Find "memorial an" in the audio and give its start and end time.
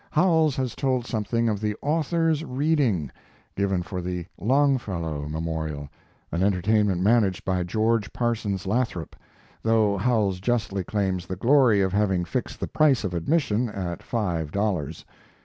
5.29-6.41